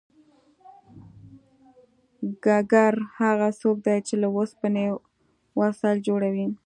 ګګر 2.45 2.93
هغه 3.19 3.49
څوک 3.61 3.77
دی 3.85 3.97
چې 4.07 4.15
له 4.21 4.27
اوسپنې 4.35 4.85
وسایل 5.59 5.97
جوړوي 6.07 6.47